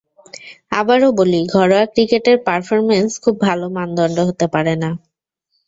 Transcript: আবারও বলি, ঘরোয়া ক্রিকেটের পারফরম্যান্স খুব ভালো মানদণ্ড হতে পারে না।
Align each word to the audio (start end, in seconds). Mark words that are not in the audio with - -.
আবারও 0.71 1.09
বলি, 1.19 1.39
ঘরোয়া 1.53 1.83
ক্রিকেটের 1.93 2.37
পারফরম্যান্স 2.47 3.11
খুব 3.23 3.35
ভালো 3.47 3.65
মানদণ্ড 3.77 4.17
হতে 4.29 4.45
পারে 4.53 4.73
না। 4.83 4.89